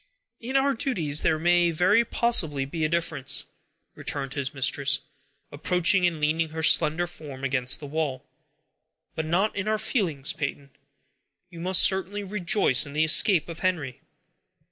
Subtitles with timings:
[0.39, 3.45] "In our duties there may very possibly be a difference,"
[3.93, 5.01] returned his mistress,
[5.51, 8.25] approaching, and leaning her slender form against the wall;
[9.13, 10.71] "but not in our feelings, Peyton.
[11.51, 14.01] You must certainly rejoice in the escape of Henry!"